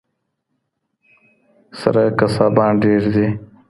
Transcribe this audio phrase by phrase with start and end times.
[1.79, 3.27] سره قصابان ډیر دي